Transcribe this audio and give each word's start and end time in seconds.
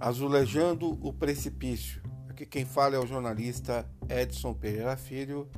Azulejando 0.00 0.96
o 1.04 1.12
Precipício. 1.12 2.00
Aqui 2.28 2.46
quem 2.46 2.64
fala 2.64 2.94
é 2.94 2.98
o 3.00 3.06
jornalista 3.06 3.84
Edson 4.08 4.54
Pereira 4.54 4.96
Filho. 4.96 5.48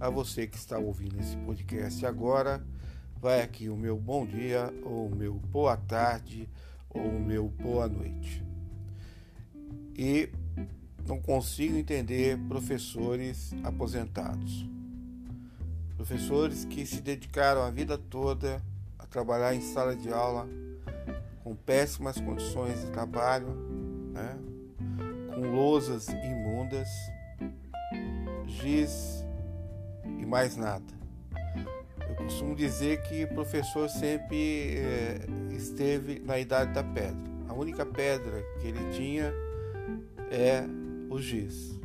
A 0.00 0.10
você 0.10 0.44
que 0.44 0.56
está 0.56 0.76
ouvindo 0.76 1.20
esse 1.20 1.36
podcast 1.36 2.04
agora, 2.04 2.66
vai 3.20 3.42
aqui 3.42 3.68
o 3.68 3.76
meu 3.76 3.96
bom 3.96 4.26
dia, 4.26 4.74
ou 4.82 5.06
o 5.06 5.14
meu 5.14 5.34
boa 5.34 5.76
tarde, 5.76 6.48
ou 6.90 7.00
o 7.00 7.20
meu 7.20 7.48
boa 7.48 7.86
noite. 7.86 8.44
E 9.94 10.30
não 11.06 11.20
consigo 11.20 11.76
entender 11.76 12.36
professores 12.48 13.54
aposentados. 13.62 14.68
Professores 15.94 16.64
que 16.64 16.84
se 16.84 17.00
dedicaram 17.00 17.62
a 17.62 17.70
vida 17.70 17.96
toda 17.96 18.60
a 18.98 19.06
trabalhar 19.06 19.54
em 19.54 19.60
sala 19.60 19.94
de 19.94 20.12
aula 20.12 20.48
com 21.46 21.54
péssimas 21.54 22.20
condições 22.20 22.80
de 22.80 22.90
trabalho, 22.90 23.75
né? 24.16 24.38
com 25.34 25.40
lousas 25.54 26.08
imundas, 26.08 26.88
giz 28.46 29.24
e 30.18 30.24
mais 30.24 30.56
nada. 30.56 30.96
Eu 32.08 32.14
costumo 32.16 32.54
dizer 32.54 33.02
que 33.02 33.24
o 33.24 33.28
professor 33.28 33.88
sempre 33.90 34.78
eh, 34.78 35.26
esteve 35.50 36.20
na 36.20 36.38
idade 36.38 36.72
da 36.72 36.82
pedra. 36.82 37.36
A 37.48 37.52
única 37.52 37.84
pedra 37.84 38.42
que 38.60 38.68
ele 38.68 38.90
tinha 38.92 39.32
é 40.30 40.64
o 41.10 41.20
giz. 41.20 41.78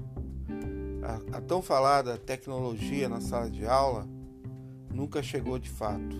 A, 1.03 1.37
a 1.37 1.41
tão 1.41 1.61
falada 1.61 2.17
tecnologia 2.17 3.09
na 3.09 3.19
sala 3.19 3.49
de 3.49 3.65
aula 3.65 4.07
nunca 4.93 5.21
chegou 5.21 5.57
de 5.59 5.69
fato, 5.69 6.15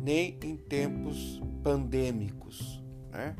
nem 0.00 0.36
em 0.42 0.56
tempos 0.56 1.40
pandêmicos. 1.62 2.82
Né? 3.10 3.36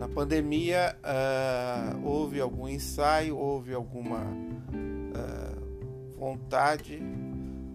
Na 0.00 0.08
pandemia 0.08 0.96
uh, 1.04 2.08
houve 2.08 2.40
algum 2.40 2.66
ensaio, 2.66 3.36
houve 3.36 3.74
alguma 3.74 4.22
uh, 4.22 6.16
vontade, 6.18 7.02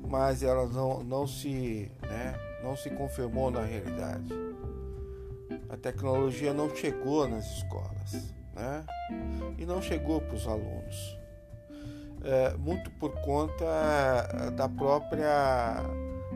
mas 0.09 0.41
ela 0.41 0.65
não, 0.65 1.03
não, 1.03 1.27
se, 1.27 1.91
né, 2.01 2.33
não 2.63 2.75
se 2.75 2.89
confirmou 2.89 3.51
na 3.51 3.61
realidade. 3.61 4.33
A 5.69 5.77
tecnologia 5.77 6.51
não 6.51 6.75
chegou 6.75 7.27
nas 7.27 7.45
escolas 7.57 8.33
né? 8.55 8.83
e 9.59 9.63
não 9.63 9.79
chegou 9.79 10.19
para 10.19 10.33
os 10.33 10.47
alunos. 10.47 11.19
É, 12.23 12.57
muito 12.57 12.89
por 12.99 13.11
conta 13.21 14.51
da 14.55 14.67
própria 14.67 15.83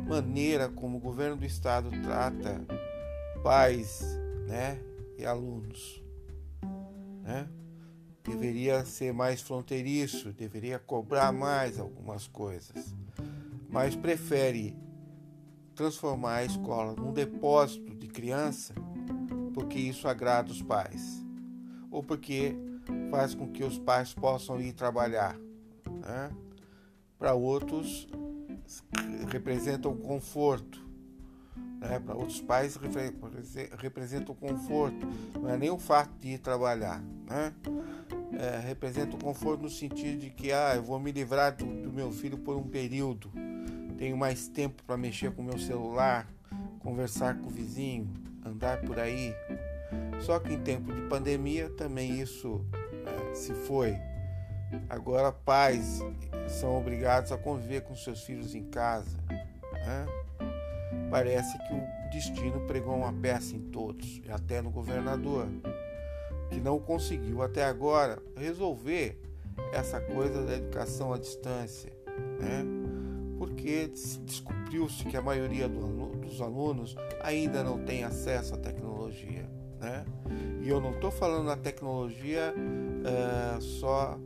maneira 0.08 0.70
como 0.70 0.98
o 0.98 1.00
governo 1.00 1.38
do 1.38 1.46
estado 1.46 1.90
trata 2.04 2.62
pais 3.42 4.04
né, 4.48 4.80
e 5.20 5.26
alunos. 5.26 6.04
Né? 7.24 7.48
Deveria 8.24 8.86
ser 8.86 9.14
mais 9.14 9.42
fronteiriço, 9.42 10.32
deveria 10.34 10.80
cobrar 10.80 11.32
mais 11.32 11.80
algumas 11.80 12.28
coisas, 12.28 12.96
mas 13.70 13.96
prefere 13.96 14.76
transformar 15.76 16.36
a 16.36 16.46
escola 16.46 16.96
num 16.96 17.14
depósito 17.14 17.96
de 17.96 18.08
criança 18.08 18.74
porque 19.54 19.80
isso 19.80 20.08
agrada 20.08 20.52
os 20.52 20.62
pais 20.62 21.26
ou 21.92 22.04
porque 22.04 22.56
faz 23.12 23.36
com 23.36 23.48
que 23.52 23.64
os 23.64 23.78
pais 23.78 24.14
possam 24.14 24.60
ir 24.62 24.74
trabalhar. 24.74 25.38
Né? 25.86 26.32
Para 27.18 27.34
outros, 27.34 28.08
representam 29.30 29.96
conforto. 29.96 30.88
Né? 31.80 32.00
Para 32.00 32.16
outros 32.16 32.42
pais, 32.42 32.78
representam 33.78 34.36
conforto. 34.36 35.08
Não 35.40 35.50
é 35.50 35.58
nem 35.58 35.70
o 35.70 35.78
fato 35.78 36.12
de 36.20 36.30
ir 36.30 36.40
trabalhar. 36.40 37.02
Né? 37.26 37.54
É, 38.34 38.60
representa 38.60 39.16
o 39.16 39.20
conforto 39.20 39.64
no 39.64 39.70
sentido 39.70 40.20
de 40.20 40.30
que 40.30 40.52
ah, 40.52 40.74
eu 40.76 40.84
vou 40.84 41.00
me 41.00 41.12
livrar 41.12 41.56
do, 41.56 41.66
do 41.66 41.92
meu 41.92 42.12
filho 42.12 42.38
por 42.38 42.56
um 42.56 42.64
período. 42.64 43.32
Tenho 43.98 44.16
mais 44.16 44.48
tempo 44.48 44.84
para 44.84 44.98
mexer 44.98 45.32
com 45.32 45.42
o 45.42 45.46
meu 45.46 45.58
celular, 45.58 46.28
conversar 46.80 47.38
com 47.38 47.48
o 47.48 47.50
vizinho, 47.50 48.10
andar 48.46 48.82
por 48.82 48.98
aí, 48.98 49.34
só 50.22 50.40
que 50.40 50.54
em 50.54 50.60
tempo 50.60 50.94
de 50.94 51.02
pandemia 51.02 51.70
também 51.72 52.20
isso 52.20 52.66
é, 53.06 53.36
se 53.36 53.54
foi. 53.54 53.98
Agora 54.90 55.32
pais 55.32 56.00
são 56.48 56.78
obrigados 56.78 57.32
a 57.32 57.38
conviver 57.38 57.82
com 57.82 57.96
seus 57.96 58.24
filhos 58.24 58.54
em 58.54 58.64
casa. 58.64 59.18
Né? 59.30 60.06
Parece 61.10 61.58
que 61.68 61.74
o 61.74 62.10
destino 62.12 62.62
pregou 62.62 62.96
uma 62.96 63.14
peça 63.14 63.56
em 63.56 63.62
todos, 63.72 64.22
até 64.30 64.62
no 64.62 64.70
governador, 64.70 65.48
que 66.50 66.60
não 66.60 66.80
conseguiu 66.80 67.42
até 67.42 67.64
agora 67.64 68.22
resolver 68.36 69.20
essa 69.74 70.00
coisa 70.00 70.44
da 70.46 70.56
educação 70.56 71.14
à 71.14 71.18
distância, 71.18 71.92
né? 72.40 72.64
porque 73.38 73.88
descobriu-se 73.88 75.06
que 75.06 75.16
a 75.16 75.22
maioria 75.22 75.68
dos 75.68 76.42
alunos 76.42 76.96
ainda 77.22 77.64
não 77.64 77.80
tem 77.80 78.04
acesso 78.04 78.56
à 78.56 78.58
tecnologia. 78.58 79.50
Né? 79.80 80.06
E 80.62 80.70
eu 80.70 80.82
não 80.82 80.92
estou 80.92 81.10
falando 81.10 81.46
na 81.46 81.56
tecnologia 81.56 82.54
uh, 82.54 83.62
só 83.62 84.20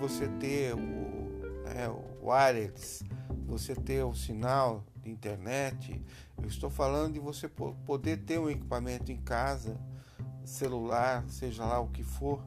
você 0.00 0.28
ter 0.40 0.74
o, 0.74 0.78
né, 0.78 1.88
o 1.88 2.28
wireless, 2.28 3.04
você 3.46 3.74
ter 3.74 4.04
o 4.04 4.14
sinal 4.14 4.84
de 5.02 5.10
internet. 5.10 6.00
Eu 6.40 6.48
estou 6.48 6.70
falando 6.70 7.14
de 7.14 7.20
você 7.20 7.48
poder 7.48 8.18
ter 8.18 8.38
um 8.38 8.48
equipamento 8.48 9.10
em 9.10 9.16
casa, 9.16 9.76
celular, 10.44 11.24
seja 11.28 11.64
lá 11.64 11.80
o 11.80 11.88
que 11.88 12.02
for, 12.02 12.44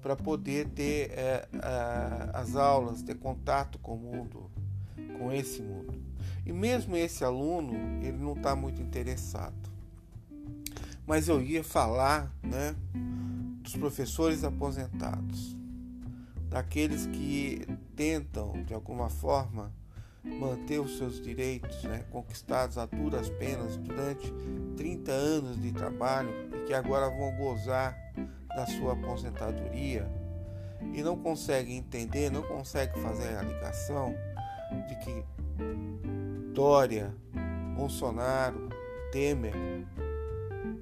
para 0.00 0.14
poder 0.14 0.68
ter 0.68 1.10
uh, 1.10 1.56
uh, 1.56 2.30
as 2.34 2.56
aulas, 2.56 3.02
ter 3.02 3.16
contato 3.16 3.78
com 3.78 3.94
o 3.94 3.98
mundo, 3.98 4.50
com 5.18 5.32
esse 5.32 5.62
mundo. 5.62 6.02
E 6.44 6.52
mesmo 6.52 6.96
esse 6.96 7.24
aluno, 7.24 7.74
ele 8.02 8.18
não 8.18 8.34
está 8.34 8.54
muito 8.54 8.82
interessado 8.82 9.74
mas 11.06 11.28
eu 11.28 11.42
ia 11.42 11.62
falar 11.62 12.34
né, 12.42 12.74
dos 13.62 13.76
professores 13.76 14.42
aposentados, 14.42 15.56
daqueles 16.48 17.06
que 17.06 17.66
tentam, 17.94 18.62
de 18.64 18.72
alguma 18.72 19.10
forma, 19.10 19.72
manter 20.24 20.80
os 20.80 20.96
seus 20.96 21.20
direitos 21.20 21.82
né, 21.84 22.04
conquistados 22.10 22.78
a 22.78 22.86
duras 22.86 23.28
penas 23.28 23.76
durante 23.76 24.32
30 24.76 25.12
anos 25.12 25.60
de 25.60 25.70
trabalho 25.72 26.30
e 26.54 26.66
que 26.66 26.74
agora 26.74 27.08
vão 27.10 27.36
gozar 27.36 27.96
da 28.48 28.66
sua 28.66 28.94
aposentadoria 28.94 30.10
e 30.92 31.02
não 31.02 31.16
conseguem 31.16 31.76
entender, 31.76 32.30
não 32.30 32.42
conseguem 32.42 33.02
fazer 33.02 33.36
a 33.36 33.42
ligação 33.42 34.14
de 34.88 34.96
que 34.96 35.24
Dória, 36.52 37.14
Bolsonaro, 37.76 38.68
Temer 39.10 39.54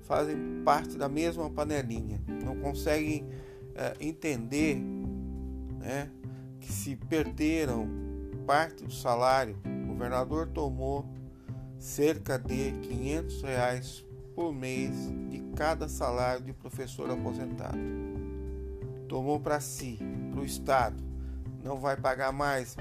fazem 0.02 0.62
parte 0.64 0.97
da 0.97 1.08
mesma 1.08 1.48
panelinha, 1.50 2.20
não 2.44 2.56
conseguem 2.56 3.26
é, 3.75 3.94
entender 4.00 4.76
né, 4.76 6.10
que 6.60 6.70
se 6.70 6.94
perderam 6.97 8.11
parte 8.42 8.84
do 8.84 8.92
salário, 8.92 9.56
o 9.84 9.88
governador 9.88 10.48
tomou 10.48 11.06
cerca 11.78 12.38
de 12.38 12.72
500 12.72 13.42
reais 13.42 14.06
por 14.34 14.53
mês 14.53 14.94
de 15.28 15.41
cada 15.56 15.88
salário 15.88 16.44
de 16.44 16.52
professor 16.52 17.10
aposentado. 17.10 17.78
Tomou 19.08 19.38
para 19.41 19.60
si, 19.60 19.98
para 20.31 20.41
o 20.41 20.44
Estado, 20.44 21.02
não 21.62 21.78
vai 21.78 21.97
pagar 21.97 22.32
mais 22.32 22.76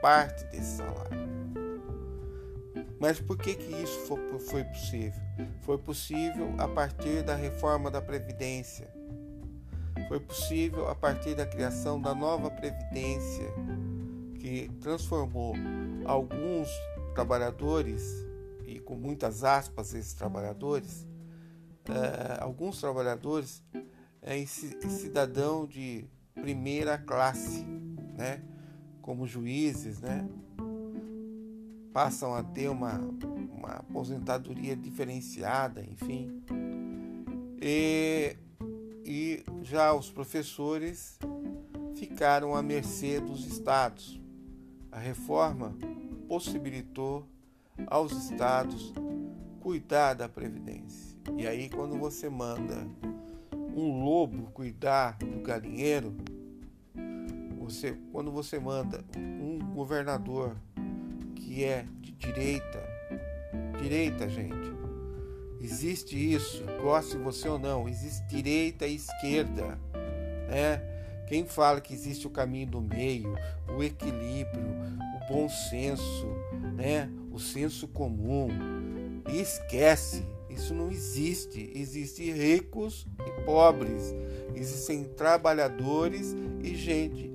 parte 0.00 0.44
desse 0.46 0.78
salário. 0.78 1.22
Mas 2.98 3.20
por 3.20 3.36
que, 3.36 3.54
que 3.54 3.82
isso 3.82 3.98
foi 4.48 4.64
possível? 4.64 5.20
Foi 5.62 5.78
possível 5.78 6.54
a 6.58 6.68
partir 6.68 7.22
da 7.22 7.34
reforma 7.34 7.90
da 7.90 8.00
Previdência. 8.00 8.88
Foi 10.08 10.20
possível 10.20 10.88
a 10.88 10.94
partir 10.94 11.34
da 11.34 11.46
criação 11.46 12.00
da 12.00 12.14
nova 12.14 12.50
Previdência, 12.50 13.52
que 14.42 14.68
transformou 14.80 15.54
alguns 16.04 16.68
trabalhadores, 17.14 18.02
e 18.66 18.80
com 18.80 18.96
muitas 18.96 19.44
aspas 19.44 19.94
esses 19.94 20.14
trabalhadores, 20.14 21.06
eh, 21.88 22.38
alguns 22.40 22.80
trabalhadores 22.80 23.62
eh, 24.20 24.38
em 24.38 24.46
cidadão 24.46 25.64
de 25.64 26.04
primeira 26.34 26.98
classe, 26.98 27.64
né? 28.18 28.42
como 29.00 29.28
juízes, 29.28 30.00
né? 30.00 30.28
passam 31.92 32.34
a 32.34 32.42
ter 32.42 32.68
uma, 32.68 32.98
uma 33.56 33.74
aposentadoria 33.74 34.74
diferenciada, 34.74 35.84
enfim. 35.84 36.42
E, 37.60 38.36
e 39.04 39.44
já 39.62 39.94
os 39.94 40.10
professores 40.10 41.16
ficaram 41.94 42.56
à 42.56 42.62
mercê 42.62 43.20
dos 43.20 43.46
estados. 43.46 44.21
A 44.92 44.98
reforma 44.98 45.74
possibilitou 46.28 47.26
aos 47.86 48.12
estados 48.12 48.92
cuidar 49.60 50.12
da 50.12 50.28
previdência. 50.28 51.16
E 51.38 51.46
aí 51.46 51.70
quando 51.70 51.98
você 51.98 52.28
manda 52.28 52.86
um 53.74 54.04
lobo 54.04 54.50
cuidar 54.52 55.16
do 55.16 55.40
galinheiro, 55.40 56.14
você, 57.58 57.96
quando 58.12 58.30
você 58.30 58.58
manda 58.58 59.02
um 59.16 59.58
governador 59.74 60.56
que 61.34 61.64
é 61.64 61.86
de 62.00 62.12
direita, 62.12 62.86
direita, 63.80 64.28
gente, 64.28 64.72
existe 65.58 66.16
isso, 66.16 66.62
goste 66.82 67.16
você 67.16 67.48
ou 67.48 67.58
não, 67.58 67.88
existe 67.88 68.26
direita 68.26 68.86
e 68.86 68.96
esquerda, 68.96 69.78
né? 70.48 70.91
Quem 71.26 71.46
fala 71.46 71.80
que 71.80 71.94
existe 71.94 72.26
o 72.26 72.30
caminho 72.30 72.66
do 72.66 72.80
meio, 72.80 73.34
o 73.76 73.82
equilíbrio, 73.82 74.64
o 75.16 75.32
bom 75.32 75.48
senso, 75.48 76.26
né? 76.74 77.10
O 77.30 77.38
senso 77.38 77.88
comum, 77.88 78.48
esquece, 79.28 80.24
isso 80.50 80.74
não 80.74 80.90
existe. 80.90 81.72
Existem 81.74 82.32
ricos 82.32 83.06
e 83.26 83.44
pobres, 83.44 84.14
existem 84.54 85.04
trabalhadores 85.04 86.34
e 86.62 86.74
gente 86.74 87.30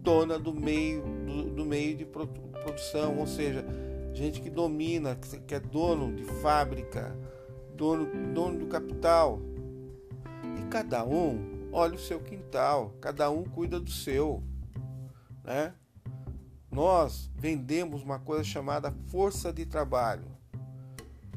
dona 0.00 0.38
do 0.38 0.54
meio 0.54 1.02
do, 1.26 1.50
do 1.50 1.64
meio 1.64 1.94
de 1.96 2.06
produção, 2.06 3.18
ou 3.18 3.26
seja, 3.26 3.64
gente 4.14 4.40
que 4.40 4.48
domina, 4.48 5.14
que 5.46 5.54
é 5.54 5.60
dono 5.60 6.14
de 6.14 6.24
fábrica, 6.24 7.14
dono, 7.74 8.08
dono 8.32 8.58
do 8.58 8.66
capital. 8.66 9.40
E 10.58 10.62
cada 10.70 11.04
um 11.04 11.57
olha 11.72 11.94
o 11.94 11.98
seu 11.98 12.20
quintal, 12.20 12.94
cada 13.00 13.30
um 13.30 13.44
cuida 13.44 13.78
do 13.78 13.90
seu, 13.90 14.42
né? 15.44 15.74
Nós 16.70 17.30
vendemos 17.34 18.02
uma 18.02 18.18
coisa 18.18 18.44
chamada 18.44 18.92
força 19.06 19.52
de 19.52 19.64
trabalho. 19.64 20.26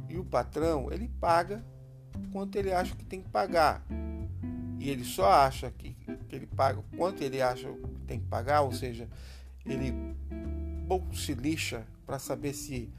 E 0.09 0.17
o 0.17 0.25
patrão, 0.25 0.91
ele 0.91 1.07
paga 1.07 1.63
quanto 2.33 2.57
ele 2.57 2.73
acha 2.73 2.95
que 2.95 3.05
tem 3.05 3.21
que 3.21 3.29
pagar. 3.29 3.85
E 4.77 4.89
ele 4.89 5.05
só 5.05 5.31
acha 5.31 5.71
que, 5.71 5.93
que 6.27 6.35
ele 6.35 6.47
paga 6.47 6.83
quanto 6.97 7.21
ele 7.23 7.41
acha 7.41 7.71
que 7.71 8.01
tem 8.07 8.19
que 8.19 8.27
pagar, 8.27 8.61
ou 8.61 8.73
seja, 8.73 9.07
ele 9.65 9.93
pouco 10.87 11.15
se 11.15 11.33
lixa 11.33 11.85
para 12.05 12.19
saber 12.19 12.53
se 12.53 12.91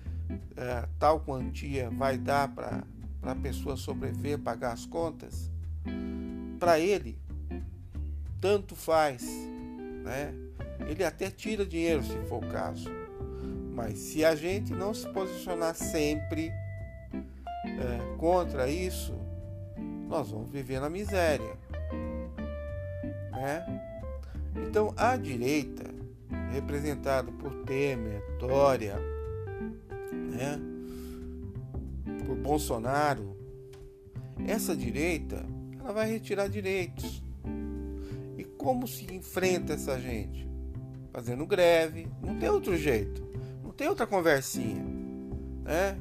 é, 0.56 0.88
tal 0.98 1.20
quantia 1.20 1.90
vai 1.90 2.16
dar 2.16 2.48
para 2.48 2.84
a 3.22 3.34
pessoa 3.34 3.76
sobreviver, 3.76 4.38
pagar 4.38 4.72
as 4.72 4.86
contas. 4.86 5.50
Para 6.58 6.78
ele, 6.78 7.18
tanto 8.42 8.74
faz, 8.74 9.22
né? 10.02 10.34
Ele 10.88 11.04
até 11.04 11.30
tira 11.30 11.64
dinheiro 11.64 12.02
se 12.02 12.18
for 12.28 12.44
o 12.44 12.48
caso. 12.48 12.90
Mas 13.72 13.98
se 13.98 14.24
a 14.24 14.34
gente 14.34 14.72
não 14.72 14.92
se 14.92 15.08
posicionar 15.08 15.76
sempre 15.76 16.48
é, 17.64 18.16
contra 18.18 18.68
isso, 18.68 19.14
nós 20.08 20.30
vamos 20.30 20.50
viver 20.50 20.80
na 20.80 20.90
miséria. 20.90 21.56
Né? 23.30 23.64
Então 24.68 24.92
a 24.96 25.16
direita, 25.16 25.84
representada 26.52 27.30
por 27.30 27.64
Temer, 27.64 28.22
Dória, 28.38 28.96
né? 30.12 30.60
por 32.26 32.36
Bolsonaro, 32.36 33.36
essa 34.46 34.76
direita 34.76 35.46
ela 35.78 35.92
vai 35.92 36.10
retirar 36.10 36.48
direitos. 36.48 37.21
Como 38.62 38.86
se 38.86 39.12
enfrenta 39.12 39.74
essa 39.74 39.98
gente? 39.98 40.48
Fazendo 41.12 41.44
greve, 41.46 42.08
não 42.22 42.38
tem 42.38 42.48
outro 42.48 42.76
jeito, 42.76 43.22
não 43.62 43.70
tem 43.70 43.88
outra 43.88 44.06
conversinha, 44.06 44.82
né? 45.62 45.98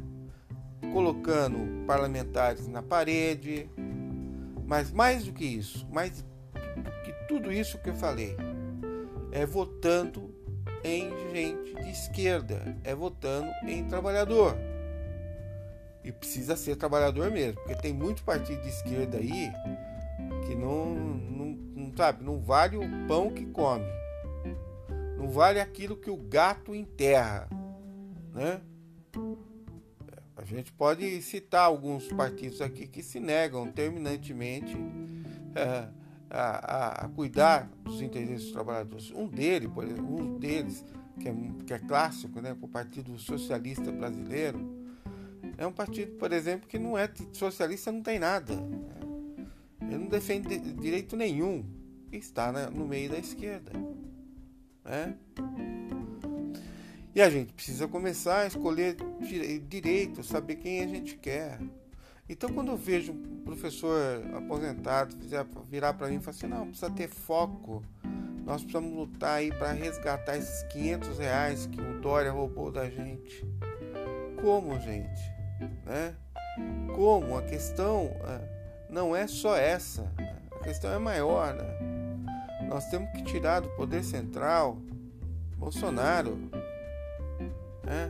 colocando 0.93 1.85
parlamentares 1.85 2.67
na 2.67 2.81
parede, 2.81 3.69
mas 4.65 4.91
mais 4.91 5.25
do 5.25 5.33
que 5.33 5.45
isso, 5.45 5.87
mais 5.91 6.23
que 7.03 7.11
tudo 7.27 7.51
isso 7.51 7.77
que 7.77 7.89
eu 7.89 7.95
falei, 7.95 8.35
é 9.31 9.45
votando 9.45 10.33
em 10.83 11.09
gente 11.31 11.75
de 11.75 11.89
esquerda, 11.89 12.77
é 12.83 12.93
votando 12.93 13.49
em 13.65 13.83
trabalhador. 13.85 14.55
E 16.03 16.11
precisa 16.11 16.55
ser 16.55 16.75
trabalhador 16.75 17.29
mesmo, 17.29 17.61
porque 17.61 17.75
tem 17.75 17.93
muito 17.93 18.23
partido 18.23 18.61
de 18.61 18.69
esquerda 18.69 19.17
aí 19.17 19.51
que 20.45 20.55
não, 20.55 20.95
não, 21.91 21.97
sabe, 21.97 22.23
não 22.23 22.39
vale 22.39 22.77
o 22.77 23.07
pão 23.07 23.29
que 23.29 23.45
come. 23.45 23.85
Não 25.17 25.29
vale 25.29 25.59
aquilo 25.59 25.95
que 25.95 26.09
o 26.09 26.17
gato 26.17 26.73
enterra, 26.73 27.47
né? 28.33 28.61
A 30.35 30.43
gente 30.43 30.71
pode 30.71 31.21
citar 31.21 31.65
alguns 31.65 32.07
partidos 32.07 32.61
aqui 32.61 32.87
que 32.87 33.03
se 33.03 33.19
negam 33.19 33.71
terminantemente 33.71 34.75
é, 35.53 35.87
a, 36.29 37.05
a, 37.05 37.09
cuidar 37.09 37.69
dos 37.83 38.01
interesses 38.01 38.45
dos 38.45 38.53
trabalhadores. 38.53 39.11
Um 39.11 39.27
deles, 39.27 39.69
por 39.71 39.83
exemplo, 39.83 40.19
um 40.19 40.39
deles 40.39 40.83
que 41.19 41.29
é, 41.29 41.35
que 41.67 41.73
é 41.73 41.79
clássico, 41.79 42.41
né, 42.41 42.57
o 42.59 42.67
Partido 42.67 43.19
Socialista 43.19 43.91
Brasileiro, 43.91 44.81
é 45.57 45.67
um 45.67 45.71
partido, 45.71 46.13
por 46.13 46.31
exemplo, 46.31 46.67
que 46.67 46.79
não 46.79 46.97
é 46.97 47.07
socialista, 47.33 47.91
não 47.91 48.01
tem 48.01 48.17
nada. 48.17 48.53
Ele 49.79 49.97
não 49.97 50.07
defende 50.07 50.57
direito 50.57 51.15
nenhum 51.15 51.63
está 52.11 52.51
no 52.69 52.87
meio 52.87 53.09
da 53.09 53.17
esquerda. 53.17 53.71
Né? 54.83 55.15
E 57.13 57.21
a 57.21 57.29
gente 57.29 57.53
precisa 57.53 57.87
começar 57.87 58.41
a 58.41 58.47
escolher 58.47 58.95
direito, 59.67 60.23
saber 60.23 60.55
quem 60.55 60.81
a 60.81 60.87
gente 60.87 61.17
quer. 61.17 61.59
Então, 62.29 62.49
quando 62.53 62.71
eu 62.71 62.77
vejo 62.77 63.11
um 63.11 63.41
professor 63.43 63.99
aposentado 64.33 65.13
virar 65.69 65.93
para 65.93 66.07
mim 66.07 66.15
e 66.15 66.19
falar 66.21 66.37
assim: 66.37 66.47
não, 66.47 66.67
precisa 66.67 66.89
ter 66.89 67.09
foco, 67.09 67.83
nós 68.45 68.61
precisamos 68.61 68.93
lutar 68.93 69.39
aí 69.39 69.49
para 69.49 69.73
resgatar 69.73 70.37
esses 70.37 70.63
500 70.71 71.19
reais 71.19 71.65
que 71.65 71.81
o 71.81 71.99
Dória 71.99 72.31
roubou 72.31 72.71
da 72.71 72.89
gente. 72.89 73.45
Como, 74.41 74.79
gente? 74.79 75.21
Né? 75.85 76.15
Como? 76.95 77.37
A 77.37 77.41
questão 77.41 78.05
é, 78.23 78.87
não 78.89 79.13
é 79.13 79.27
só 79.27 79.57
essa, 79.57 80.09
a 80.51 80.59
questão 80.59 80.93
é 80.93 80.97
maior. 80.97 81.53
Né? 81.53 81.80
Nós 82.71 82.85
temos 82.85 83.11
que 83.11 83.21
tirar 83.23 83.59
do 83.59 83.69
poder 83.71 84.01
central 84.01 84.77
Bolsonaro 85.57 86.39
né? 87.83 88.09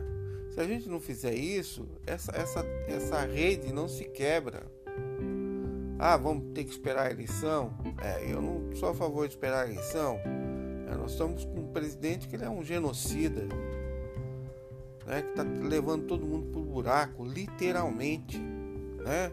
Se 0.50 0.60
a 0.60 0.64
gente 0.64 0.88
não 0.88 1.00
fizer 1.00 1.34
isso, 1.34 1.88
essa, 2.06 2.30
essa, 2.36 2.64
essa 2.86 3.20
rede 3.24 3.72
não 3.72 3.88
se 3.88 4.04
quebra. 4.04 4.62
Ah, 5.98 6.16
vamos 6.16 6.52
ter 6.52 6.64
que 6.64 6.70
esperar 6.70 7.08
a 7.08 7.10
eleição? 7.10 7.72
É, 8.00 8.30
eu 8.30 8.40
não 8.40 8.74
sou 8.76 8.90
a 8.90 8.94
favor 8.94 9.26
de 9.26 9.34
esperar 9.34 9.64
a 9.64 9.68
eleição. 9.68 10.20
É, 10.88 10.94
nós 10.94 11.12
estamos 11.12 11.44
com 11.44 11.60
um 11.60 11.72
presidente 11.72 12.28
que 12.28 12.36
ele 12.36 12.44
é 12.44 12.50
um 12.50 12.62
genocida, 12.62 13.42
né, 15.06 15.22
que 15.22 15.30
está 15.30 15.42
levando 15.42 16.06
todo 16.06 16.24
mundo 16.24 16.50
para 16.52 16.60
o 16.60 16.64
buraco, 16.64 17.24
literalmente. 17.24 18.38
Né? 18.38 19.32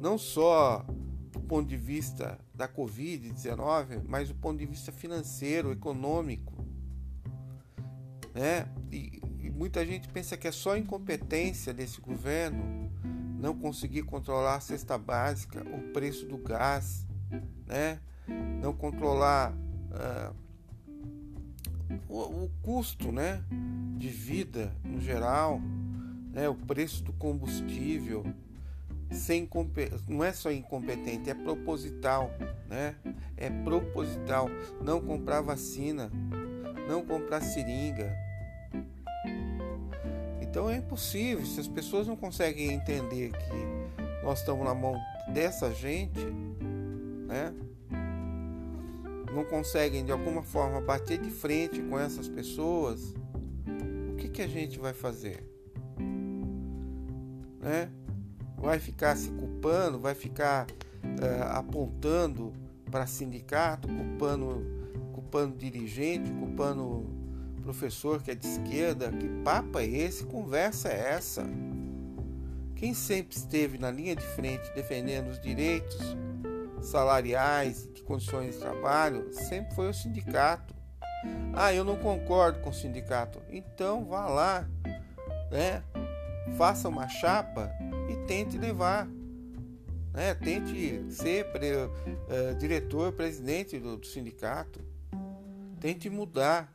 Não 0.00 0.16
só 0.16 0.84
do 1.34 1.40
ponto 1.40 1.68
de 1.68 1.76
vista 1.76 2.38
da 2.54 2.68
Covid-19, 2.68 4.02
mas 4.06 4.28
do 4.28 4.36
ponto 4.36 4.58
de 4.58 4.66
vista 4.66 4.92
financeiro, 4.92 5.72
econômico. 5.72 6.64
Né? 8.32 8.68
E, 8.90 9.20
muita 9.50 9.84
gente 9.84 10.08
pensa 10.08 10.36
que 10.36 10.48
é 10.48 10.52
só 10.52 10.76
incompetência 10.76 11.72
desse 11.72 12.00
governo 12.00 12.90
não 13.38 13.54
conseguir 13.54 14.02
controlar 14.02 14.56
a 14.56 14.60
cesta 14.60 14.96
básica, 14.96 15.62
o 15.62 15.92
preço 15.92 16.24
do 16.26 16.38
gás, 16.38 17.06
né? 17.66 18.00
não 18.62 18.72
controlar 18.72 19.52
uh, 19.52 20.34
o, 22.08 22.44
o, 22.44 22.50
custo 22.62 23.12
né? 23.12 23.44
de 23.98 24.08
vida 24.08 24.72
no 24.84 25.00
geral, 25.00 25.60
né? 26.32 26.48
o 26.48 26.54
preço 26.54 27.02
do 27.02 27.12
combustível. 27.12 28.24
Sem, 29.14 29.48
não 30.08 30.24
é 30.24 30.32
só 30.32 30.50
incompetente, 30.50 31.30
é 31.30 31.34
proposital, 31.34 32.30
né? 32.68 32.96
É 33.36 33.48
proposital. 33.48 34.48
Não 34.82 35.00
comprar 35.00 35.40
vacina, 35.40 36.10
não 36.88 37.04
comprar 37.04 37.40
seringa, 37.40 38.12
então 40.54 40.70
é 40.70 40.76
impossível, 40.76 41.44
se 41.44 41.58
as 41.58 41.66
pessoas 41.66 42.06
não 42.06 42.14
conseguem 42.14 42.72
entender 42.72 43.32
que 43.32 44.24
nós 44.24 44.38
estamos 44.38 44.64
na 44.64 44.72
mão 44.72 44.94
dessa 45.32 45.74
gente, 45.74 46.20
né? 47.26 47.52
Não 49.34 49.44
conseguem 49.44 50.04
de 50.04 50.12
alguma 50.12 50.44
forma 50.44 50.80
bater 50.80 51.18
de 51.18 51.28
frente 51.28 51.82
com 51.82 51.98
essas 51.98 52.28
pessoas, 52.28 53.12
o 54.12 54.14
que, 54.14 54.28
que 54.28 54.42
a 54.42 54.46
gente 54.46 54.78
vai 54.78 54.92
fazer? 54.92 55.42
Né? 57.60 57.90
Vai 58.64 58.78
ficar 58.78 59.14
se 59.14 59.28
culpando, 59.28 60.00
vai 60.00 60.14
ficar 60.14 60.66
uh, 60.66 61.52
apontando 61.52 62.52
para 62.90 63.06
sindicato, 63.06 63.86
culpando, 63.86 64.64
culpando 65.12 65.56
dirigente, 65.56 66.30
culpando 66.32 67.04
professor 67.64 68.22
que 68.22 68.30
é 68.30 68.34
de 68.34 68.46
esquerda, 68.46 69.10
que 69.10 69.26
papo 69.42 69.78
é 69.78 69.86
esse? 69.86 70.24
Conversa 70.24 70.88
é 70.88 71.12
essa? 71.12 71.44
Quem 72.76 72.92
sempre 72.92 73.36
esteve 73.36 73.78
na 73.78 73.90
linha 73.90 74.14
de 74.14 74.22
frente 74.22 74.70
defendendo 74.74 75.28
os 75.28 75.40
direitos 75.40 75.98
salariais, 76.82 77.88
de 77.92 78.02
condições 78.02 78.54
de 78.54 78.60
trabalho, 78.60 79.32
sempre 79.32 79.74
foi 79.74 79.88
o 79.88 79.94
sindicato. 79.94 80.74
Ah, 81.54 81.72
eu 81.72 81.84
não 81.84 81.96
concordo 81.96 82.60
com 82.60 82.68
o 82.70 82.74
sindicato. 82.74 83.40
Então 83.50 84.04
vá 84.04 84.26
lá, 84.26 84.68
né? 85.50 85.82
Faça 86.58 86.88
uma 86.88 87.08
chapa 87.08 87.70
e 88.08 88.26
tente 88.26 88.58
levar. 88.58 89.08
Né? 90.12 90.34
Tente 90.34 91.04
ser 91.12 91.50
pre, 91.50 91.74
uh, 91.74 92.54
diretor, 92.58 93.12
presidente 93.12 93.78
do, 93.78 93.96
do 93.96 94.06
sindicato. 94.06 94.80
Tente 95.80 96.08
mudar. 96.08 96.72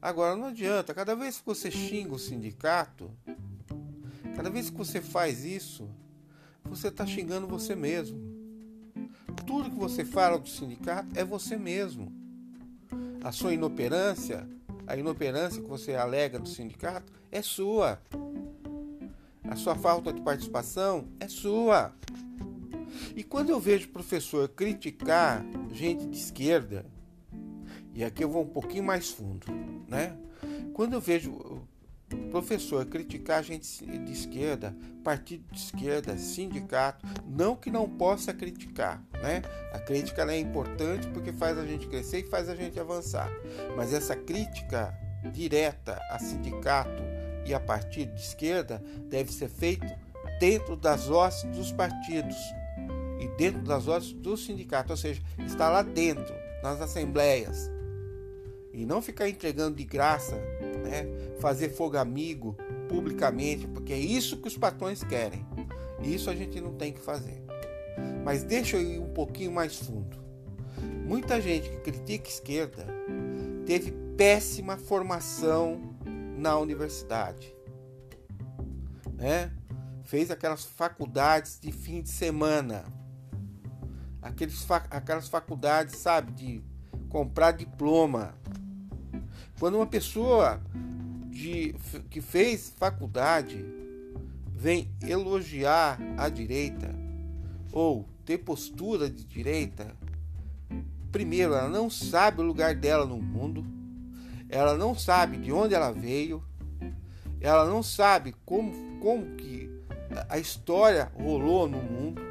Agora 0.00 0.36
não 0.36 0.46
adianta, 0.46 0.94
cada 0.94 1.14
vez 1.14 1.38
que 1.38 1.46
você 1.46 1.70
xinga 1.70 2.14
o 2.14 2.18
sindicato, 2.18 3.10
cada 4.34 4.50
vez 4.50 4.70
que 4.70 4.76
você 4.76 5.00
faz 5.00 5.44
isso, 5.44 5.88
você 6.64 6.88
está 6.88 7.06
xingando 7.06 7.46
você 7.46 7.74
mesmo. 7.74 8.18
Tudo 9.46 9.70
que 9.70 9.76
você 9.76 10.04
fala 10.04 10.38
do 10.38 10.48
sindicato 10.48 11.08
é 11.14 11.24
você 11.24 11.56
mesmo. 11.56 12.12
A 13.22 13.32
sua 13.32 13.54
inoperância, 13.54 14.48
a 14.86 14.96
inoperância 14.96 15.62
que 15.62 15.68
você 15.68 15.94
alega 15.94 16.38
do 16.38 16.48
sindicato 16.48 17.12
é 17.30 17.42
sua. 17.42 18.00
A 19.48 19.56
sua 19.56 19.74
falta 19.74 20.12
de 20.12 20.20
participação 20.20 21.08
é 21.20 21.28
sua. 21.28 21.94
E 23.14 23.22
quando 23.22 23.50
eu 23.50 23.60
vejo 23.60 23.88
professor 23.88 24.48
criticar 24.48 25.44
gente 25.72 26.06
de 26.06 26.16
esquerda, 26.16 26.86
e 27.94 28.04
aqui 28.04 28.22
eu 28.22 28.28
vou 28.28 28.42
um 28.42 28.48
pouquinho 28.48 28.84
mais 28.84 29.10
fundo, 29.10 29.46
né? 29.88 30.16
Quando 30.74 30.94
eu 30.94 31.00
vejo 31.00 31.62
professor 32.30 32.84
criticar 32.86 33.42
gente 33.42 33.84
de 33.84 34.12
esquerda, 34.12 34.76
partido 35.02 35.44
de 35.50 35.58
esquerda, 35.58 36.16
sindicato, 36.16 37.06
não 37.26 37.56
que 37.56 37.70
não 37.70 37.88
possa 37.88 38.32
criticar, 38.32 39.02
né? 39.22 39.42
A 39.72 39.78
crítica 39.78 40.22
é 40.30 40.38
importante 40.38 41.08
porque 41.08 41.32
faz 41.32 41.56
a 41.58 41.66
gente 41.66 41.88
crescer 41.88 42.20
e 42.20 42.28
faz 42.28 42.48
a 42.48 42.54
gente 42.54 42.78
avançar. 42.78 43.30
Mas 43.76 43.92
essa 43.92 44.14
crítica 44.14 44.94
direta 45.32 46.00
a 46.10 46.18
sindicato 46.18 47.02
e 47.46 47.54
a 47.54 47.60
partido 47.60 48.14
de 48.14 48.20
esquerda 48.20 48.82
deve 49.08 49.32
ser 49.32 49.48
feita 49.48 49.98
dentro 50.38 50.76
das 50.76 51.08
hostes 51.08 51.50
dos 51.56 51.72
partidos 51.72 52.36
e 53.18 53.28
dentro 53.38 53.62
das 53.62 53.88
hostes 53.88 54.12
do 54.12 54.36
sindicato, 54.36 54.92
ou 54.92 54.96
seja, 54.96 55.22
está 55.38 55.70
lá 55.70 55.82
dentro, 55.82 56.34
nas 56.62 56.80
assembleias. 56.80 57.70
E 58.72 58.84
não 58.84 59.00
ficar 59.00 59.28
entregando 59.28 59.76
de 59.76 59.84
graça 59.84 60.36
né? 60.86 61.06
fazer 61.40 61.70
fogo 61.70 61.96
amigo 61.96 62.56
publicamente, 62.88 63.66
porque 63.66 63.92
é 63.92 63.98
isso 63.98 64.36
que 64.36 64.48
os 64.48 64.56
patrões 64.56 65.02
querem. 65.02 65.46
E 66.02 66.14
isso 66.14 66.28
a 66.28 66.34
gente 66.34 66.60
não 66.60 66.74
tem 66.74 66.92
que 66.92 67.00
fazer. 67.00 67.42
Mas 68.22 68.42
deixa 68.42 68.76
eu 68.76 68.82
ir 68.82 68.98
um 68.98 69.12
pouquinho 69.12 69.50
mais 69.50 69.76
fundo. 69.76 70.18
Muita 71.06 71.40
gente 71.40 71.70
que 71.70 71.76
critica 71.78 72.28
esquerda 72.28 72.86
teve 73.64 73.92
péssima 74.16 74.76
formação 74.76 75.95
na 76.36 76.58
universidade. 76.58 77.54
Né? 79.14 79.50
Fez 80.04 80.30
aquelas 80.30 80.64
faculdades 80.64 81.58
de 81.60 81.72
fim 81.72 82.02
de 82.02 82.10
semana. 82.10 82.84
Aqueles, 84.22 84.66
aquelas 84.90 85.28
faculdades, 85.28 85.96
sabe, 85.96 86.32
de 86.32 86.62
comprar 87.08 87.52
diploma 87.52 88.34
quando 89.58 89.76
uma 89.76 89.86
pessoa 89.86 90.60
de, 91.30 91.74
que 92.10 92.20
fez 92.20 92.74
faculdade 92.76 93.64
vem 94.54 94.90
elogiar 95.02 95.98
a 96.18 96.28
direita 96.28 96.94
ou 97.72 98.06
ter 98.24 98.38
postura 98.38 99.08
de 99.08 99.24
direita, 99.24 99.96
primeiro, 101.10 101.54
ela 101.54 101.68
não 101.68 101.88
sabe 101.88 102.40
o 102.40 102.44
lugar 102.44 102.74
dela 102.74 103.06
no 103.06 103.20
mundo, 103.20 103.64
ela 104.48 104.76
não 104.76 104.94
sabe 104.94 105.36
de 105.36 105.52
onde 105.52 105.74
ela 105.74 105.92
veio, 105.92 106.42
ela 107.40 107.64
não 107.64 107.82
sabe 107.82 108.34
como, 108.44 108.72
como 109.00 109.36
que 109.36 109.70
a 110.28 110.38
história 110.38 111.10
rolou 111.14 111.68
no 111.68 111.78
mundo 111.78 112.22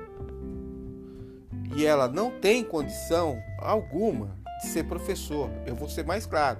e 1.76 1.86
ela 1.86 2.08
não 2.08 2.32
tem 2.32 2.64
condição 2.64 3.42
alguma 3.60 4.36
de 4.62 4.70
ser 4.70 4.86
professor. 4.86 5.50
Eu 5.66 5.76
vou 5.76 5.90
ser 5.90 6.06
mais 6.06 6.26
claro. 6.26 6.60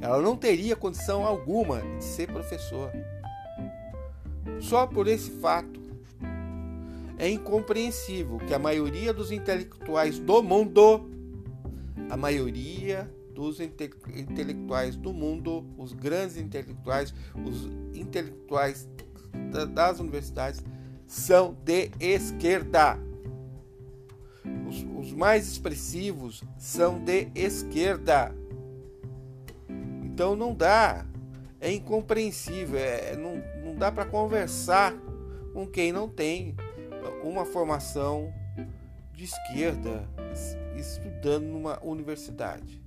Ela 0.00 0.20
não 0.20 0.36
teria 0.36 0.74
condição 0.74 1.24
alguma 1.24 1.80
de 1.98 2.04
ser 2.04 2.26
professor. 2.26 2.90
Só 4.60 4.86
por 4.86 5.06
esse 5.06 5.30
fato. 5.30 5.86
É 7.18 7.28
incompreensível 7.30 8.38
que 8.38 8.52
a 8.52 8.58
maioria 8.58 9.12
dos 9.12 9.32
intelectuais 9.32 10.18
do 10.18 10.42
mundo, 10.42 11.08
a 12.10 12.16
maioria 12.16 13.10
dos 13.36 13.60
inte 13.60 13.90
intelectuais 14.14 14.96
do 14.96 15.12
mundo, 15.12 15.66
os 15.76 15.92
grandes 15.92 16.38
intelectuais, 16.38 17.14
os 17.44 17.66
intelectuais 17.94 18.88
das 19.74 20.00
universidades, 20.00 20.64
são 21.06 21.54
de 21.62 21.90
esquerda. 22.00 22.98
Os, 24.66 24.84
os 24.98 25.12
mais 25.12 25.46
expressivos 25.46 26.42
são 26.56 26.98
de 27.04 27.28
esquerda. 27.34 28.34
Então 30.02 30.34
não 30.34 30.54
dá, 30.54 31.04
é 31.60 31.70
incompreensível, 31.70 32.78
é, 32.78 33.14
não, 33.16 33.42
não 33.62 33.76
dá 33.76 33.92
para 33.92 34.06
conversar 34.06 34.94
com 35.52 35.66
quem 35.66 35.92
não 35.92 36.08
tem 36.08 36.56
uma 37.22 37.44
formação 37.44 38.32
de 39.12 39.24
esquerda 39.24 40.08
estudando 40.74 41.44
numa 41.44 41.78
universidade. 41.84 42.85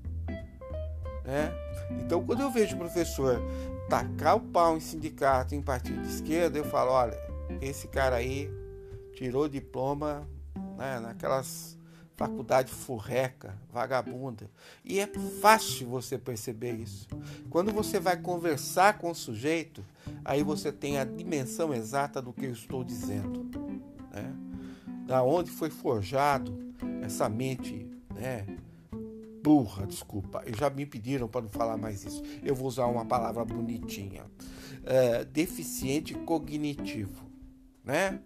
Né? 1.30 1.54
Então, 2.02 2.26
quando 2.26 2.42
eu 2.42 2.50
vejo 2.50 2.76
o 2.76 2.80
professor 2.80 3.40
tacar 3.88 4.36
o 4.36 4.42
pau 4.42 4.76
em 4.76 4.80
sindicato, 4.80 5.54
em 5.54 5.62
partido 5.62 6.02
de 6.02 6.08
esquerda, 6.08 6.58
eu 6.58 6.66
falo: 6.66 6.92
olha, 6.92 7.16
esse 7.62 7.88
cara 7.88 8.16
aí 8.16 8.50
tirou 9.14 9.48
diploma 9.48 10.28
né, 10.76 11.00
naquelas 11.00 11.78
faculdade 12.16 12.74
furreca, 12.74 13.56
vagabunda. 13.72 14.50
E 14.84 15.00
é 15.00 15.08
fácil 15.40 15.88
você 15.88 16.18
perceber 16.18 16.74
isso. 16.74 17.08
Quando 17.50 17.72
você 17.72 17.98
vai 17.98 18.18
conversar 18.18 18.98
com 18.98 19.12
o 19.12 19.16
sujeito, 19.16 19.86
aí 20.26 20.44
você 20.44 20.70
tem 20.70 20.98
a 20.98 21.06
dimensão 21.06 21.74
exata 21.74 22.22
do 22.22 22.34
que 22.34 22.46
eu 22.46 22.52
estou 22.52 22.84
dizendo. 22.84 23.50
Né? 24.12 24.34
Da 25.06 25.24
onde 25.24 25.50
foi 25.50 25.70
forjado 25.70 26.74
essa 27.02 27.30
mente 27.30 27.90
né, 28.14 28.46
burra, 29.50 29.88
desculpa. 29.88 30.44
Já 30.56 30.70
me 30.70 30.86
pediram 30.86 31.28
para 31.28 31.42
não 31.42 31.50
falar 31.50 31.76
mais 31.76 32.06
isso. 32.06 32.22
Eu 32.44 32.54
vou 32.54 32.68
usar 32.68 32.86
uma 32.86 33.04
palavra 33.04 33.44
bonitinha. 33.44 34.24
É, 34.84 35.26
deficiente 35.26 36.14
cognitivo 36.14 37.28
né? 37.84 38.20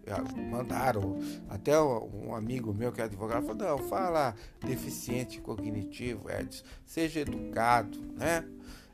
Mandaram 0.51 1.18
até 1.48 1.80
um 1.82 2.36
amigo 2.36 2.74
meu 2.74 2.92
que 2.92 3.00
é 3.00 3.06
advogado 3.06 3.46
falou: 3.46 3.77
não, 3.77 3.77
fala 3.88 4.36
deficiente 4.60 5.39
cognitivo, 5.39 6.30
Edson, 6.30 6.65
seja 6.86 7.22
educado, 7.22 7.98
né? 8.18 8.44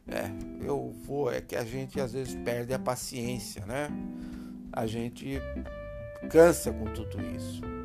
É, 0.07 0.29
eu 0.63 0.91
vou, 1.05 1.31
é 1.31 1.41
que 1.41 1.55
a 1.55 1.63
gente 1.63 1.99
às 1.99 2.13
vezes 2.13 2.35
perde 2.35 2.71
a 2.71 2.77
paciência, 2.77 3.65
né? 3.65 3.89
A 4.71 4.85
gente 4.85 5.39
cansa 6.29 6.71
com 6.71 6.85
tudo 6.85 7.19
isso. 7.35 7.78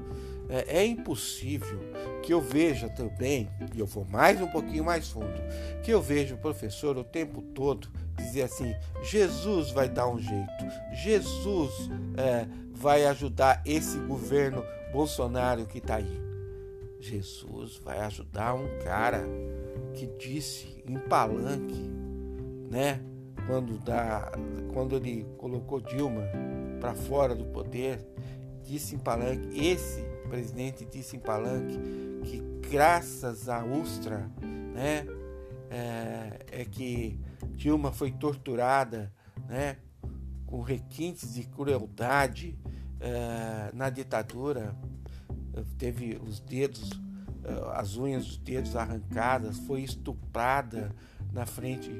É, 0.48 0.78
é 0.78 0.86
impossível 0.86 1.78
que 2.22 2.32
eu 2.32 2.40
veja 2.40 2.88
também, 2.88 3.48
e 3.74 3.80
eu 3.80 3.86
vou 3.86 4.04
mais 4.04 4.40
um 4.40 4.46
pouquinho 4.46 4.84
mais 4.84 5.08
fundo, 5.08 5.40
que 5.82 5.90
eu 5.90 6.02
veja 6.02 6.34
o 6.34 6.38
professor 6.38 6.96
o 6.96 7.04
tempo 7.04 7.40
todo 7.40 7.88
dizer 8.16 8.42
assim: 8.42 8.74
Jesus 9.02 9.70
vai 9.70 9.88
dar 9.88 10.08
um 10.08 10.18
jeito, 10.18 10.64
Jesus 10.92 11.90
é, 12.16 12.46
vai 12.72 13.06
ajudar 13.06 13.62
esse 13.64 13.98
governo 13.98 14.64
Bolsonaro 14.92 15.66
que 15.66 15.78
está 15.78 15.96
aí. 15.96 16.22
Jesus 17.00 17.76
vai 17.84 17.98
ajudar 18.00 18.54
um 18.54 18.78
cara 18.82 19.24
que 19.92 20.06
disse 20.06 20.82
em 20.86 20.98
palanque, 20.98 21.90
né? 22.70 23.00
Quando, 23.46 23.76
dá, 23.78 24.32
quando 24.72 24.96
ele 24.96 25.26
colocou 25.36 25.80
Dilma 25.80 26.22
para 26.80 26.94
fora 26.94 27.34
do 27.34 27.44
poder, 27.44 27.98
disse 28.62 28.94
em 28.94 28.98
palanque, 28.98 29.60
esse 29.60 30.02
presidente 30.34 30.84
disse 30.84 31.14
em 31.14 31.20
palanque 31.20 31.78
que 32.24 32.42
graças 32.68 33.48
à 33.48 33.64
Ustra, 33.64 34.28
né? 34.74 35.06
É, 35.70 36.40
é 36.50 36.64
que 36.64 37.20
Dilma 37.52 37.92
foi 37.92 38.10
torturada, 38.10 39.12
né? 39.48 39.76
Com 40.44 40.60
requintes 40.60 41.34
de 41.34 41.44
crueldade 41.44 42.58
uh, 42.96 43.76
na 43.76 43.90
ditadura, 43.90 44.76
teve 45.78 46.20
os 46.20 46.40
dedos, 46.40 46.90
uh, 46.90 47.70
as 47.74 47.96
unhas 47.96 48.26
dos 48.26 48.38
dedos 48.38 48.74
arrancadas, 48.74 49.58
foi 49.58 49.82
estuprada 49.82 50.92
na 51.32 51.46
frente 51.46 51.90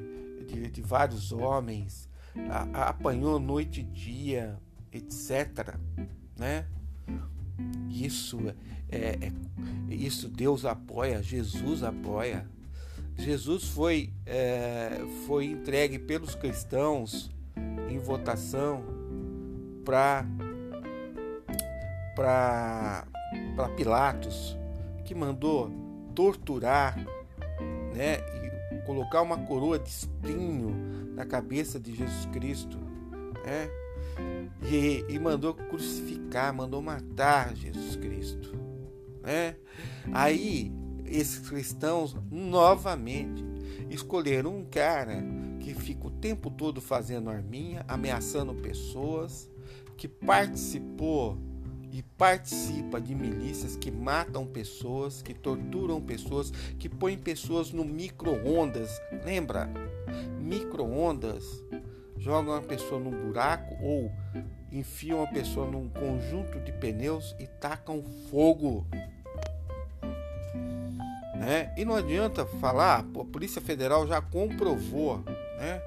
de, 0.45 0.69
de 0.69 0.81
vários 0.81 1.31
homens, 1.31 2.09
a, 2.49 2.81
a, 2.81 2.89
apanhou 2.89 3.39
noite 3.39 3.79
e 3.79 3.83
dia, 3.83 4.59
etc. 4.91 5.77
Né? 6.37 6.65
Isso 7.89 8.39
é, 8.89 8.97
é, 8.97 9.31
isso 9.89 10.27
Deus 10.27 10.65
apoia, 10.65 11.21
Jesus 11.21 11.83
apoia. 11.83 12.47
Jesus 13.17 13.63
foi, 13.65 14.11
é, 14.25 15.01
foi 15.25 15.45
entregue 15.45 15.97
pelos 15.97 16.35
cristãos 16.35 17.31
em 17.89 17.97
votação 17.97 18.83
para 19.85 20.25
para 22.15 23.05
Pilatos, 23.75 24.57
que 25.03 25.13
mandou 25.13 25.69
torturar, 26.15 26.97
né, 27.93 28.19
e 28.19 28.85
colocar 28.85 29.21
uma 29.21 29.37
coroa 29.37 29.77
de 29.77 29.89
espinho 29.89 30.73
na 31.13 31.25
cabeça 31.25 31.77
de 31.77 31.93
Jesus 31.93 32.25
Cristo, 32.27 32.77
né, 33.45 33.69
e, 34.69 35.05
e 35.07 35.19
mandou 35.19 35.53
crucificar, 35.53 36.53
mandou 36.53 36.81
matar 36.81 37.55
Jesus 37.55 37.95
Cristo, 37.95 38.57
né. 39.21 39.55
Aí 40.11 40.71
esses 41.05 41.47
cristãos 41.47 42.15
novamente 42.31 43.43
escolheram 43.89 44.57
um 44.57 44.65
cara 44.65 45.23
que 45.59 45.73
fica 45.73 46.07
o 46.07 46.11
tempo 46.11 46.49
todo 46.49 46.81
fazendo 46.81 47.29
arminha, 47.29 47.83
ameaçando 47.87 48.53
pessoas, 48.53 49.49
que 49.97 50.07
participou 50.07 51.37
e 51.91 52.01
participa 52.01 52.99
de 52.99 53.15
milícias 53.15 53.77
que 53.77 53.89
matam 53.89 54.45
pessoas, 54.45 55.21
que 55.21 55.33
torturam 55.33 56.01
pessoas, 56.01 56.51
que 56.77 56.89
põem 56.89 57.17
pessoas 57.17 57.71
no 57.71 57.85
micro-ondas. 57.85 58.89
Lembra? 59.23 59.69
Micro-ondas 60.41 61.63
jogam 62.17 62.53
uma 62.53 62.61
pessoa 62.61 62.99
num 62.99 63.11
buraco 63.11 63.75
ou 63.81 64.11
enfiam 64.75 65.19
uma 65.19 65.27
pessoa 65.27 65.69
num 65.69 65.87
conjunto 65.89 66.59
de 66.59 66.71
pneus 66.73 67.35
e 67.39 67.47
tacam 67.47 68.03
fogo. 68.29 68.85
Né? 71.35 71.73
E 71.77 71.85
não 71.85 71.95
adianta 71.95 72.45
falar, 72.45 72.99
a 72.99 73.03
Polícia 73.03 73.61
Federal 73.61 74.05
já 74.05 74.21
comprovou 74.21 75.19
né, 75.57 75.81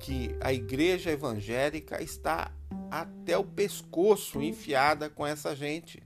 que 0.00 0.34
a 0.40 0.52
igreja 0.52 1.10
evangélica 1.10 2.02
está 2.02 2.50
até 2.90 3.36
o 3.38 3.44
pescoço 3.44 4.42
enfiada 4.42 5.08
com 5.08 5.26
essa 5.26 5.54
gente. 5.54 6.02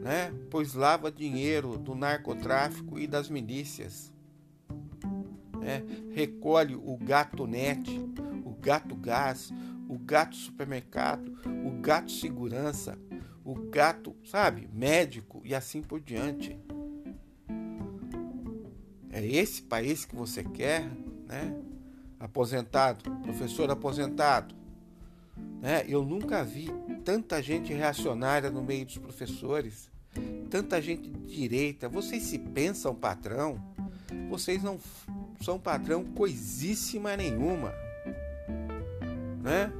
Né? 0.00 0.32
Pois 0.50 0.74
lava 0.74 1.10
dinheiro 1.10 1.78
do 1.78 1.94
narcotráfico 1.94 2.98
e 2.98 3.06
das 3.06 3.28
milícias. 3.28 4.12
Né? 5.60 5.84
Recolhe 6.12 6.74
o 6.74 6.96
gato 6.96 7.46
net, 7.46 7.90
o 8.44 8.54
gato 8.60 8.94
gás, 8.94 9.52
o 9.88 9.98
gato 9.98 10.36
supermercado, 10.36 11.38
o 11.64 11.80
gato 11.80 12.10
segurança, 12.10 12.98
o 13.44 13.54
gato, 13.54 14.16
sabe, 14.24 14.68
médico 14.72 15.42
e 15.44 15.54
assim 15.54 15.82
por 15.82 16.00
diante. 16.00 16.58
É 19.10 19.24
esse 19.24 19.62
país 19.62 20.04
que 20.04 20.16
você 20.16 20.42
quer, 20.42 20.90
né? 21.26 21.54
Aposentado, 22.18 23.10
professor 23.22 23.70
aposentado. 23.70 24.54
Né? 25.60 25.84
Eu 25.86 26.04
nunca 26.04 26.42
vi 26.42 26.68
tanta 27.04 27.42
gente 27.42 27.72
reacionária 27.72 28.50
no 28.50 28.62
meio 28.62 28.86
dos 28.86 28.98
professores, 28.98 29.90
tanta 30.50 30.80
gente 30.80 31.10
de 31.10 31.36
direita. 31.36 31.88
Vocês 31.88 32.22
se 32.22 32.38
pensam 32.38 32.94
patrão? 32.94 33.62
Vocês 34.28 34.62
não 34.62 34.78
são 35.40 35.58
patrão 35.58 36.04
coisíssima 36.04 37.16
nenhuma, 37.16 37.72
né? 39.44 39.70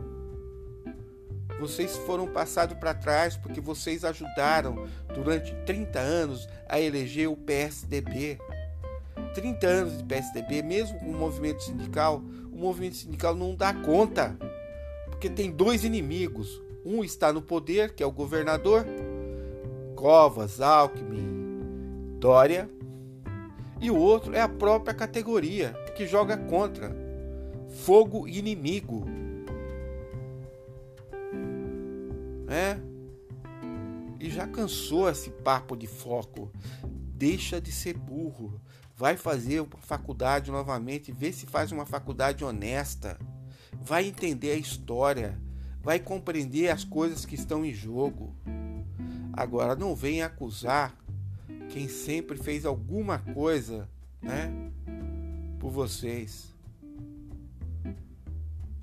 Vocês 1.59 1.97
foram 1.97 2.27
passados 2.27 2.77
para 2.77 2.93
trás 2.93 3.37
porque 3.39 3.61
vocês 3.61 4.05
ajudaram 4.05 4.87
durante 5.15 5.55
30 5.65 5.99
anos 5.99 6.47
a 6.69 6.79
eleger 6.79 7.29
o 7.29 7.37
PSDB. 7.37 8.39
30 9.35 9.67
anos 9.67 9.99
de 9.99 10.05
PSDB, 10.05 10.63
mesmo 10.63 10.99
com 10.99 11.07
o 11.07 11.17
movimento 11.17 11.63
sindical, 11.63 12.23
o 12.53 12.57
movimento 12.57 12.97
sindical 12.97 13.35
não 13.35 13.55
dá 13.55 13.73
conta. 13.73 14.37
Porque 15.07 15.31
tem 15.31 15.51
dois 15.51 15.85
inimigos. 15.85 16.61
Um 16.85 17.03
está 17.03 17.33
no 17.33 17.41
poder, 17.41 17.95
que 17.95 18.03
é 18.03 18.07
o 18.07 18.13
governador, 18.13 18.85
Covas, 19.97 20.61
Alckmin, 20.61 22.19
Dória. 22.19 22.69
E 23.81 23.91
o 23.91 23.97
outro 23.97 24.35
é 24.35 24.41
a 24.41 24.49
própria 24.49 24.93
categoria, 24.93 25.73
que 25.97 26.07
joga 26.07 26.37
contra. 26.37 26.95
Fogo 27.85 28.29
inimigo. 28.29 29.24
É? 32.49 32.79
E 34.21 34.31
já 34.31 34.47
cansou 34.47 35.09
esse 35.09 35.31
papo 35.31 35.77
de 35.77 35.87
foco. 35.87 36.51
Deixa 37.17 37.61
de 37.61 37.73
ser 37.73 37.97
burro 37.97 38.61
vai 38.97 39.17
fazer 39.17 39.67
faculdade 39.81 40.51
novamente, 40.51 41.13
vê 41.13 41.33
se 41.33 41.47
faz 41.47 41.73
uma 41.73 41.85
faculdade 41.85 42.45
honesta, 42.45 43.19
vai 43.73 44.07
entender 44.07 44.53
a 44.53 44.57
história, 44.57 45.39
vai 45.83 45.99
compreender 45.99 46.71
as 46.71 46.85
coisas 46.85 47.27
que 47.27 47.35
estão 47.35 47.65
em 47.65 47.75
jogo. 47.75 48.35
Agora 49.33 49.75
não 49.75 49.97
venha 49.97 50.27
acusar 50.27 50.97
quem 51.71 51.89
sempre 51.89 52.39
fez 52.39 52.65
alguma 52.65 53.19
coisa, 53.19 53.89
né, 54.23 54.53
por 55.59 55.71
vocês. 55.71 56.55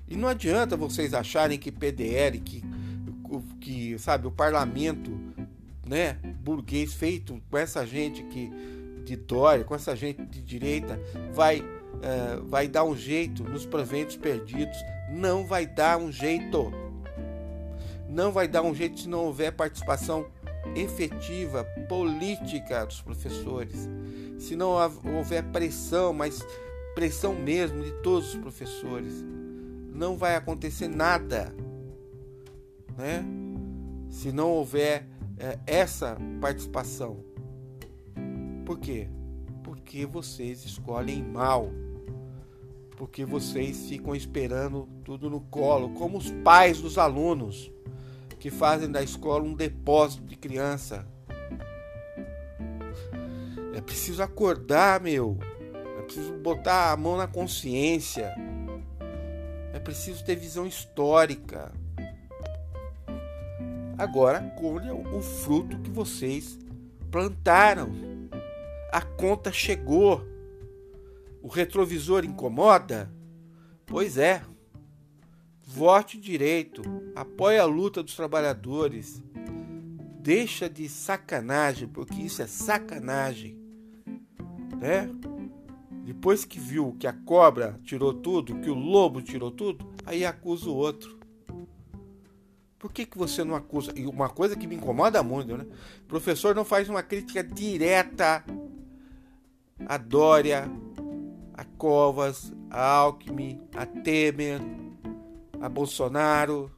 E 0.06 0.14
não 0.14 0.28
adianta 0.28 0.76
vocês 0.76 1.14
acharem 1.14 1.58
que 1.58 1.72
PDL, 1.72 2.38
que, 2.38 2.62
que 3.60 3.98
sabe, 3.98 4.26
o 4.26 4.30
parlamento, 4.30 5.10
né, 5.86 6.18
burguês 6.42 6.92
feito 6.92 7.40
com 7.50 7.56
essa 7.56 7.86
gente 7.86 8.22
que 8.24 8.50
de 9.04 9.16
Dória, 9.16 9.64
com 9.64 9.74
essa 9.74 9.94
gente 9.94 10.24
de 10.24 10.40
direita, 10.40 10.98
vai, 11.32 11.60
uh, 11.60 12.44
vai 12.46 12.68
dar 12.68 12.84
um 12.84 12.96
jeito 12.96 13.42
nos 13.44 13.66
proventos 13.66 14.16
perdidos. 14.16 14.76
Não 15.10 15.46
vai 15.46 15.66
dar 15.66 15.98
um 15.98 16.10
jeito. 16.10 16.72
Não 18.08 18.32
vai 18.32 18.46
dar 18.46 18.62
um 18.62 18.74
jeito 18.74 19.00
se 19.00 19.08
não 19.08 19.26
houver 19.26 19.52
participação 19.52 20.26
efetiva, 20.74 21.64
política 21.88 22.86
dos 22.86 23.00
professores. 23.00 23.88
Se 24.38 24.56
não 24.56 24.70
houver 25.16 25.42
pressão, 25.44 26.12
mas 26.12 26.44
pressão 26.94 27.34
mesmo 27.34 27.82
de 27.82 27.92
todos 28.02 28.34
os 28.34 28.40
professores. 28.40 29.24
Não 29.92 30.16
vai 30.16 30.36
acontecer 30.36 30.88
nada. 30.88 31.54
Né? 32.96 33.24
Se 34.10 34.32
não 34.32 34.50
houver 34.50 35.06
é, 35.38 35.58
essa 35.66 36.16
participação. 36.40 37.24
Por 38.64 38.78
quê? 38.78 39.08
Porque 39.62 40.06
vocês 40.06 40.64
escolhem 40.64 41.22
mal. 41.22 41.70
Porque 42.96 43.24
vocês 43.24 43.88
ficam 43.88 44.14
esperando 44.14 44.88
tudo 45.04 45.28
no 45.28 45.40
colo, 45.40 45.90
como 45.94 46.18
os 46.18 46.30
pais 46.30 46.80
dos 46.80 46.98
alunos 46.98 47.72
que 48.42 48.50
fazem 48.50 48.90
da 48.90 49.00
escola 49.00 49.44
um 49.44 49.54
depósito 49.54 50.24
de 50.24 50.34
criança. 50.34 51.06
É 53.72 53.80
preciso 53.80 54.20
acordar, 54.20 55.00
meu. 55.00 55.38
É 55.98 56.02
preciso 56.02 56.32
botar 56.38 56.90
a 56.90 56.96
mão 56.96 57.16
na 57.16 57.28
consciência. 57.28 58.34
É 59.72 59.78
preciso 59.78 60.24
ter 60.24 60.34
visão 60.34 60.66
histórica. 60.66 61.72
Agora 64.02 64.40
colham 64.58 65.00
o 65.16 65.22
fruto 65.22 65.78
que 65.78 65.88
vocês 65.88 66.58
plantaram. 67.08 67.92
A 68.90 69.00
conta 69.00 69.52
chegou. 69.52 70.26
O 71.40 71.46
retrovisor 71.46 72.24
incomoda? 72.24 73.08
Pois 73.86 74.18
é. 74.18 74.42
Vote 75.62 76.18
direito. 76.18 76.82
Apoie 77.14 77.60
a 77.60 77.64
luta 77.64 78.02
dos 78.02 78.16
trabalhadores. 78.16 79.22
Deixa 80.18 80.68
de 80.68 80.88
sacanagem, 80.88 81.86
porque 81.86 82.22
isso 82.22 82.42
é 82.42 82.48
sacanagem. 82.48 83.56
Né? 84.80 85.08
Depois 86.04 86.44
que 86.44 86.58
viu 86.58 86.96
que 86.98 87.06
a 87.06 87.12
cobra 87.12 87.78
tirou 87.84 88.12
tudo, 88.12 88.58
que 88.58 88.68
o 88.68 88.74
lobo 88.74 89.22
tirou 89.22 89.52
tudo, 89.52 89.88
aí 90.04 90.24
acusa 90.24 90.68
o 90.68 90.74
outro. 90.74 91.21
Por 92.82 92.92
que, 92.92 93.06
que 93.06 93.16
você 93.16 93.44
não 93.44 93.54
acusa? 93.54 93.92
E 93.94 94.04
uma 94.06 94.28
coisa 94.28 94.56
que 94.56 94.66
me 94.66 94.74
incomoda 94.74 95.22
muito, 95.22 95.56
né? 95.56 95.64
O 96.02 96.08
professor 96.08 96.52
não 96.52 96.64
faz 96.64 96.88
uma 96.88 97.00
crítica 97.00 97.40
direta 97.40 98.44
a 99.86 99.96
Dória, 99.96 100.68
a 101.54 101.64
Covas, 101.64 102.52
a 102.68 102.84
Alckmin, 102.84 103.60
a 103.76 103.86
Temer, 103.86 104.60
a 105.60 105.68
Bolsonaro, 105.68 106.72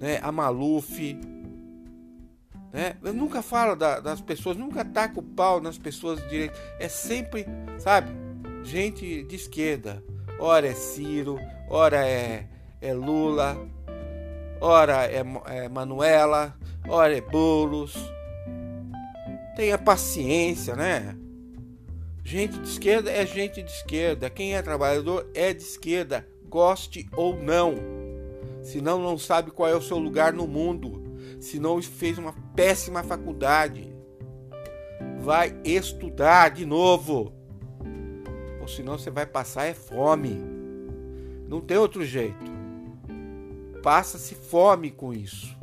né, 0.00 0.18
a 0.20 0.32
Maluf. 0.32 1.14
Né? 2.72 2.96
Eu 3.00 3.14
nunca 3.14 3.42
falo 3.42 3.76
da, 3.76 4.00
das 4.00 4.20
pessoas, 4.20 4.56
nunca 4.56 4.84
taco 4.84 5.20
o 5.20 5.22
pau 5.22 5.60
nas 5.60 5.78
pessoas 5.78 6.20
de 6.24 6.28
direita. 6.28 6.58
É 6.80 6.88
sempre, 6.88 7.46
sabe, 7.78 8.10
gente 8.64 9.22
de 9.22 9.36
esquerda. 9.36 10.02
Ora 10.40 10.66
é 10.66 10.74
Ciro, 10.74 11.38
ora 11.70 12.04
é, 12.04 12.48
é 12.80 12.92
Lula, 12.92 13.56
ora 14.60 15.06
é, 15.06 15.22
é 15.46 15.68
Manuela, 15.68 16.56
ora 16.88 17.16
é 17.16 17.20
Bolos. 17.20 17.94
Tenha 19.56 19.78
paciência, 19.78 20.74
né? 20.74 21.16
Gente 22.24 22.58
de 22.58 22.68
esquerda 22.68 23.10
é 23.10 23.26
gente 23.26 23.62
de 23.62 23.70
esquerda. 23.70 24.30
Quem 24.30 24.54
é 24.54 24.62
trabalhador 24.62 25.30
é 25.34 25.52
de 25.52 25.62
esquerda, 25.62 26.26
goste 26.48 27.08
ou 27.14 27.36
não. 27.36 27.74
Senão 28.62 28.98
não 28.98 29.18
sabe 29.18 29.50
qual 29.50 29.68
é 29.68 29.74
o 29.74 29.82
seu 29.82 29.98
lugar 29.98 30.32
no 30.32 30.46
mundo. 30.46 31.02
Se 31.38 31.58
não 31.58 31.82
fez 31.82 32.16
uma 32.16 32.32
péssima 32.56 33.02
faculdade. 33.02 33.94
Vai 35.20 35.54
estudar 35.62 36.48
de 36.48 36.64
novo. 36.64 37.32
Ou 38.60 38.66
senão 38.66 38.98
você 38.98 39.10
vai 39.10 39.26
passar 39.26 39.66
é 39.66 39.74
fome. 39.74 40.34
Não 41.46 41.60
tem 41.60 41.76
outro 41.76 42.02
jeito. 42.02 42.53
Passa-se 43.84 44.34
fome 44.34 44.90
com 44.90 45.12
isso. 45.12 45.53